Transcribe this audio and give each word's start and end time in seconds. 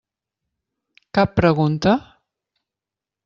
Cap 1.17 1.37
pregunta? 1.41 1.93